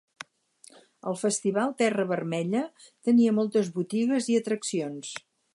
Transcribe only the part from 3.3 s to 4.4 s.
moltes botigues